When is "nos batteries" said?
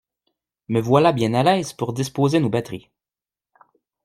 2.39-2.89